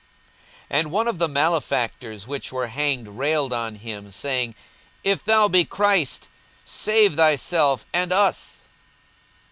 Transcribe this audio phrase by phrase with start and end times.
[0.71, 4.55] 42:023:039 And one of the malefactors which were hanged railed on him, saying,
[5.03, 6.27] If thou be Christ,
[6.65, 8.63] save thyself and us.